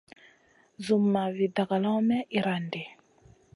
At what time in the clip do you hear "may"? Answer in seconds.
2.07-2.21